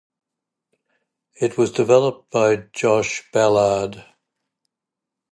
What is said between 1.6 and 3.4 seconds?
developed by Josh